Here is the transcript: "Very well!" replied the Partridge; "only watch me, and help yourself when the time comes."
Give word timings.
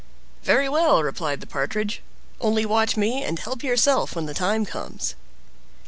"Very 0.41 0.67
well!" 0.67 1.03
replied 1.03 1.41
the 1.41 1.45
Partridge; 1.45 2.01
"only 2.39 2.65
watch 2.65 2.97
me, 2.97 3.21
and 3.23 3.37
help 3.37 3.61
yourself 3.61 4.15
when 4.15 4.25
the 4.25 4.33
time 4.33 4.65
comes." 4.65 5.13